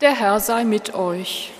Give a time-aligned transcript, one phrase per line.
[0.00, 1.50] Der Herr sei mit euch.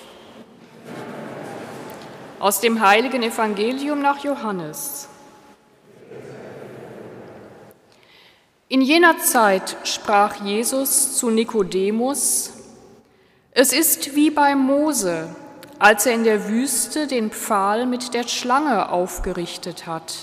[2.38, 5.09] Aus dem heiligen Evangelium nach Johannes.
[8.69, 12.53] In jener Zeit sprach Jesus zu Nikodemus,
[13.51, 15.35] es ist wie bei Mose,
[15.81, 20.14] als er in der Wüste den Pfahl mit der Schlange aufgerichtet hat.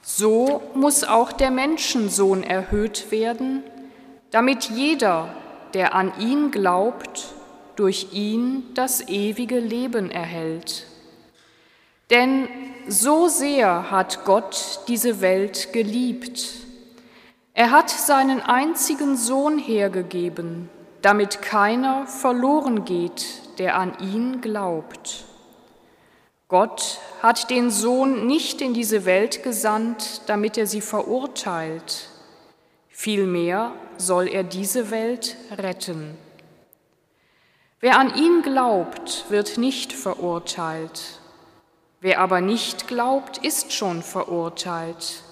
[0.00, 3.64] So muss auch der Menschensohn erhöht werden,
[4.30, 5.34] damit jeder,
[5.74, 7.34] der an ihn glaubt,
[7.76, 10.86] durch ihn das ewige Leben erhält.
[12.10, 12.48] Denn
[12.88, 16.42] so sehr hat Gott diese Welt geliebt.
[17.54, 20.70] Er hat seinen einzigen Sohn hergegeben,
[21.02, 23.26] damit keiner verloren geht,
[23.58, 25.24] der an ihn glaubt.
[26.48, 32.08] Gott hat den Sohn nicht in diese Welt gesandt, damit er sie verurteilt,
[33.00, 36.18] Vielmehr soll er diese Welt retten.
[37.78, 41.20] Wer an ihn glaubt, wird nicht verurteilt.
[42.00, 45.22] Wer aber nicht glaubt, ist schon verurteilt,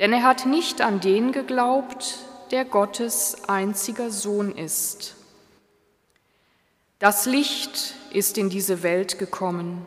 [0.00, 2.18] denn er hat nicht an den geglaubt,
[2.50, 5.14] der Gottes einziger Sohn ist.
[6.98, 9.86] Das Licht ist in diese Welt gekommen,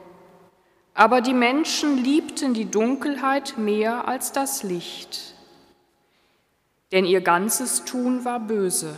[0.94, 5.36] aber die Menschen liebten die Dunkelheit mehr als das Licht
[6.92, 8.95] denn ihr ganzes Tun war böse.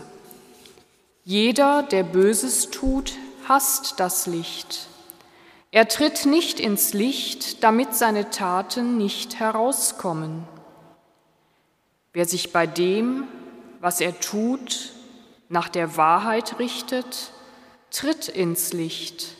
[1.23, 3.13] Jeder, der Böses tut,
[3.47, 4.87] hasst das Licht.
[5.71, 10.47] Er tritt nicht ins Licht, damit seine Taten nicht herauskommen.
[12.13, 13.27] Wer sich bei dem,
[13.79, 14.91] was er tut,
[15.47, 17.31] nach der Wahrheit richtet,
[17.89, 19.35] tritt ins Licht.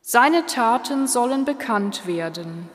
[0.00, 2.68] Seine Taten sollen bekannt werden,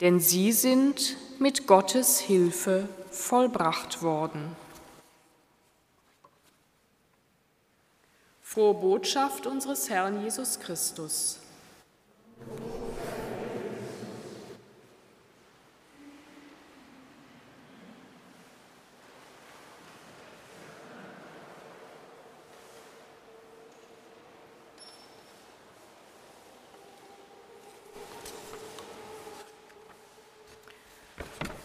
[0.00, 4.56] denn sie sind mit Gottes Hilfe vollbracht worden.
[8.40, 11.41] Frohe Botschaft unseres Herrn Jesus Christus.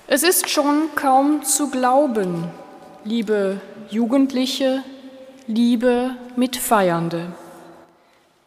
[0.09, 2.45] Es ist schon kaum zu glauben,
[3.03, 3.59] liebe
[3.90, 4.81] Jugendliche,
[5.47, 7.34] liebe Mitfeiernde,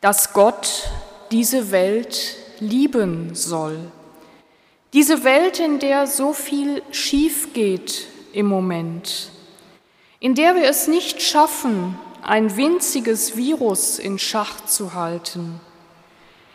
[0.00, 0.88] dass Gott
[1.30, 3.78] diese Welt lieben soll.
[4.94, 9.28] Diese Welt, in der so viel schief geht im Moment,
[10.18, 15.60] in der wir es nicht schaffen, ein winziges Virus in Schach zu halten,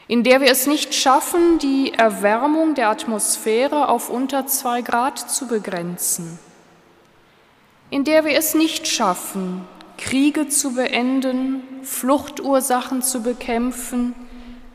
[0.08, 5.48] in der wir es nicht schaffen, die Erwärmung der Atmosphäre auf unter zwei Grad zu
[5.48, 6.40] begrenzen,
[7.90, 9.68] in der wir es nicht schaffen,
[9.98, 14.14] Kriege zu beenden, Fluchtursachen zu bekämpfen,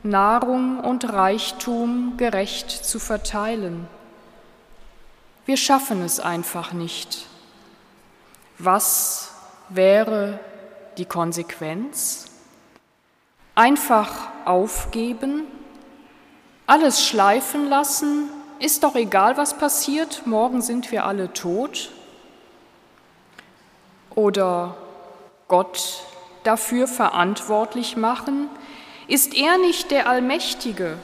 [0.02, 3.86] Nahrung und Reichtum gerecht zu verteilen.
[5.44, 7.26] Wir schaffen es einfach nicht.
[8.58, 9.32] Was
[9.68, 10.38] wäre
[10.96, 12.29] die Konsequenz?
[13.60, 15.42] Einfach aufgeben,
[16.66, 21.90] alles schleifen lassen, ist doch egal, was passiert, morgen sind wir alle tot?
[24.14, 24.78] Oder
[25.46, 26.04] Gott
[26.42, 28.48] dafür verantwortlich machen?
[29.08, 30.96] Ist er nicht der Allmächtige?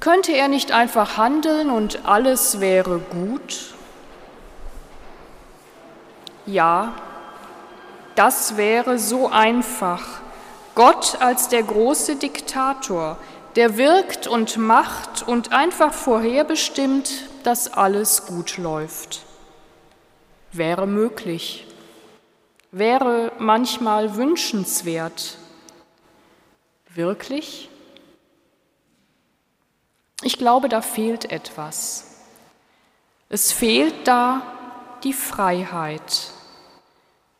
[0.00, 3.72] Könnte er nicht einfach handeln und alles wäre gut?
[6.44, 6.92] Ja,
[8.16, 10.20] das wäre so einfach
[10.74, 13.16] Gott als der große Diktator,
[13.54, 19.22] der wirkt und macht und einfach vorherbestimmt, dass alles gut läuft.
[20.50, 21.66] Wäre möglich,
[22.72, 25.38] wäre manchmal wünschenswert.
[26.88, 27.68] Wirklich?
[30.22, 32.22] Ich glaube, da fehlt etwas.
[33.28, 34.42] Es fehlt da
[35.04, 36.30] die Freiheit,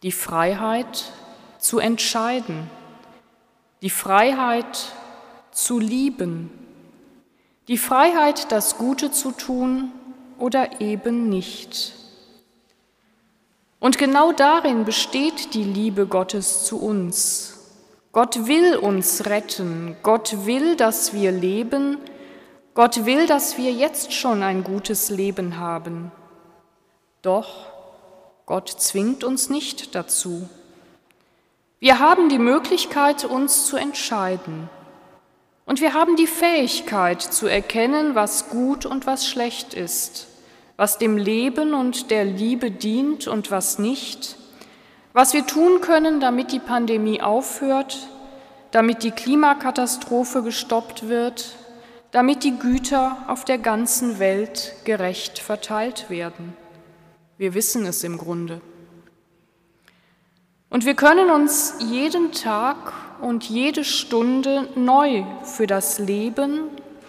[0.02, 1.12] die Freiheit
[1.58, 2.70] zu entscheiden
[3.84, 4.94] die Freiheit
[5.50, 6.50] zu lieben,
[7.68, 9.92] die Freiheit, das Gute zu tun
[10.38, 11.92] oder eben nicht.
[13.80, 17.58] Und genau darin besteht die Liebe Gottes zu uns.
[18.12, 21.98] Gott will uns retten, Gott will, dass wir leben,
[22.72, 26.10] Gott will, dass wir jetzt schon ein gutes Leben haben.
[27.20, 27.66] Doch
[28.46, 30.48] Gott zwingt uns nicht dazu.
[31.80, 34.68] Wir haben die Möglichkeit, uns zu entscheiden.
[35.66, 40.26] Und wir haben die Fähigkeit zu erkennen, was gut und was schlecht ist,
[40.76, 44.36] was dem Leben und der Liebe dient und was nicht,
[45.16, 48.08] Was wir tun können, damit die Pandemie aufhört,
[48.72, 51.54] damit die Klimakatastrophe gestoppt wird,
[52.10, 56.56] damit die Güter auf der ganzen Welt gerecht verteilt werden.
[57.38, 58.60] Wir wissen es im Grunde.
[60.74, 66.62] Und wir können uns jeden Tag und jede Stunde neu für das Leben,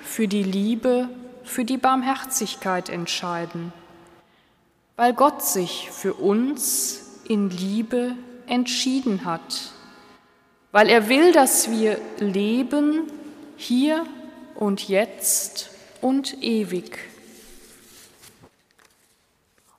[0.03, 1.09] für die Liebe,
[1.43, 3.73] für die Barmherzigkeit entscheiden,
[4.97, 8.11] weil Gott sich für uns in Liebe
[8.45, 9.71] entschieden hat,
[10.71, 13.11] weil er will, dass wir leben
[13.57, 14.05] hier
[14.53, 15.71] und jetzt
[16.01, 16.99] und ewig.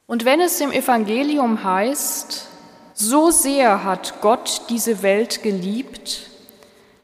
[0.09, 2.46] Und wenn es im Evangelium heißt,
[2.99, 6.31] so sehr hat Gott diese Welt geliebt,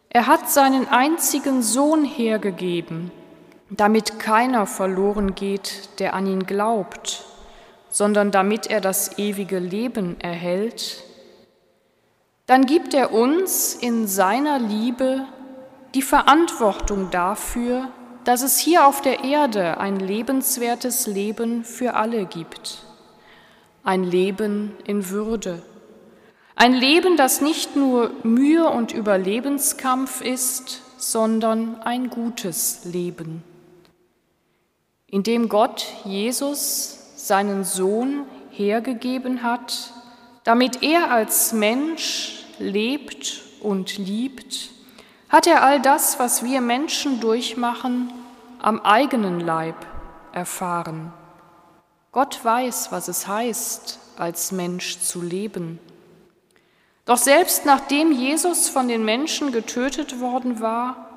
[0.09, 3.11] er hat seinen einzigen Sohn hergegeben,
[3.69, 7.25] damit keiner verloren geht, der an ihn glaubt,
[7.91, 11.05] sondern damit er das ewige Leben erhält,
[12.47, 15.27] dann gibt er uns in seiner Liebe
[15.95, 17.89] die Verantwortung dafür,
[18.25, 22.83] dass es hier auf der Erde ein lebenswertes Leben für alle gibt,
[23.85, 25.63] ein Leben in Würde,
[26.63, 33.43] ein Leben, das nicht nur Mühe und Überlebenskampf ist, sondern ein gutes Leben,
[35.09, 39.93] in dem Gott Jesus seinen Sohn hergegeben hat,
[40.45, 44.71] damit er als Mensch lebt und liebt,
[45.29, 48.13] hat er all das, was wir Menschen durchmachen,
[48.61, 49.85] am eigenen Leib
[50.31, 51.13] erfahren.
[52.13, 55.81] Gott weiß, was es heißt, als Mensch zu leben.
[57.05, 61.09] Doch selbst nachdem Jesus von den Menschen getötet worden war,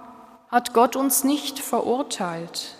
[0.49, 2.75] hat Gott uns nicht verurteilt,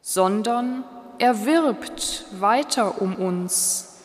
[0.00, 0.84] sondern
[1.18, 4.00] er wirbt weiter um uns,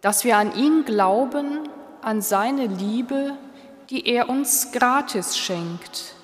[0.00, 1.68] dass wir an ihn glauben,
[2.00, 3.36] an seine Liebe,
[3.90, 6.14] die er uns gratis schenkt,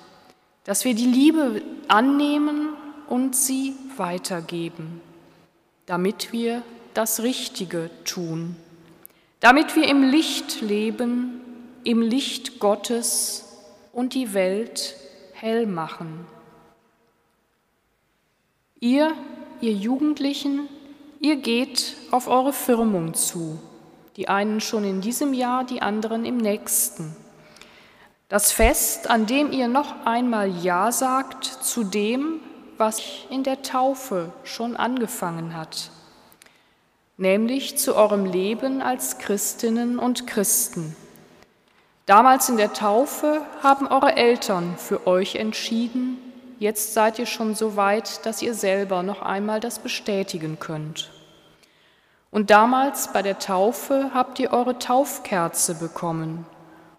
[0.63, 2.69] dass wir die Liebe annehmen
[3.07, 5.01] und sie weitergeben,
[5.85, 6.63] damit wir
[6.93, 8.55] das Richtige tun,
[9.39, 11.41] damit wir im Licht leben,
[11.83, 13.45] im Licht Gottes
[13.93, 14.95] und die Welt
[15.33, 16.25] hell machen.
[18.79, 19.13] Ihr
[19.61, 20.69] ihr Jugendlichen,
[21.19, 23.59] ihr geht auf eure Firmung zu,
[24.15, 27.15] die einen schon in diesem Jahr, die anderen im nächsten.
[28.29, 32.39] Das Fest, an dem ihr noch einmal Ja sagt zu dem,
[32.77, 35.91] was in der Taufe schon angefangen hat,
[37.17, 40.95] nämlich zu eurem Leben als Christinnen und Christen.
[42.09, 46.17] Damals in der Taufe haben eure Eltern für euch entschieden,
[46.59, 51.09] Jetzt seid ihr schon so weit, dass ihr selber noch einmal das bestätigen könnt.
[52.31, 56.45] Und damals bei der Taufe habt ihr eure Taufkerze bekommen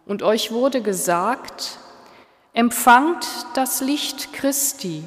[0.06, 1.78] und euch wurde gesagt,
[2.54, 5.04] empfangt das Licht Christi.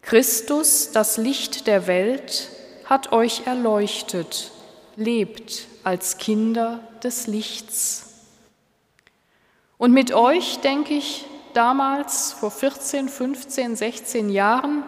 [0.00, 2.48] Christus, das Licht der Welt,
[2.86, 4.52] hat euch erleuchtet,
[4.96, 8.15] lebt als Kinder des Lichts.
[9.78, 14.84] Und mit euch, denke ich, damals, vor 14, 15, 16 Jahren,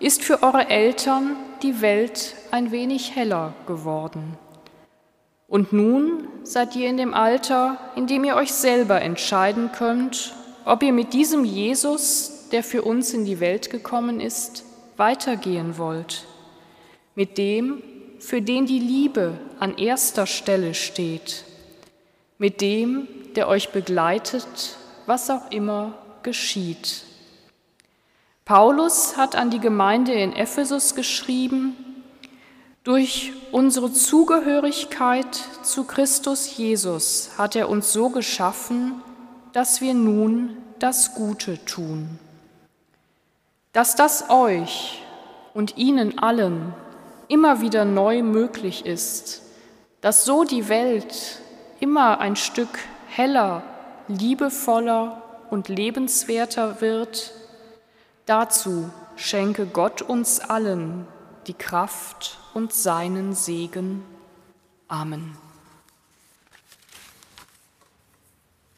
[0.00, 4.36] ist für eure Eltern die Welt ein wenig heller geworden.
[5.48, 10.34] Und nun seid ihr in dem Alter, in dem ihr euch selber entscheiden könnt,
[10.64, 14.64] ob ihr mit diesem Jesus, der für uns in die Welt gekommen ist,
[14.96, 16.26] weitergehen wollt.
[17.14, 17.82] Mit dem,
[18.18, 21.44] für den die Liebe an erster Stelle steht.
[22.36, 27.04] Mit dem, der euch begleitet was auch immer geschieht.
[28.44, 31.74] Paulus hat an die Gemeinde in Ephesus geschrieben,
[32.84, 39.02] durch unsere Zugehörigkeit zu Christus Jesus hat er uns so geschaffen,
[39.52, 42.18] dass wir nun das Gute tun.
[43.72, 45.02] Dass das euch
[45.54, 46.74] und ihnen allen
[47.28, 49.42] immer wieder neu möglich ist,
[50.02, 51.40] dass so die Welt
[51.80, 53.62] immer ein Stück heller
[54.08, 57.32] liebevoller und lebenswerter wird,
[58.26, 61.06] dazu schenke Gott uns allen
[61.46, 64.04] die Kraft und seinen Segen.
[64.86, 65.47] Amen.